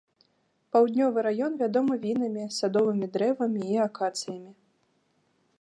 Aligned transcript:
Паўднёвы 0.77 1.23
раён 1.27 1.53
вядомы 1.63 1.93
вінамі, 2.07 2.47
садовымі 2.63 3.05
дрэвамі 3.19 3.61
і 3.77 3.81
акацыямі. 3.87 4.51